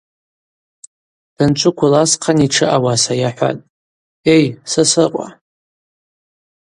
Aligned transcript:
Данджвыквыл 1.35 1.93
асхъан 2.01 2.39
йтшы 2.45 2.65
ауаса 2.75 3.13
йахӏватӏ: 3.21 3.67
Ей, 4.35 4.45
Сосрыкъва! 4.71 5.27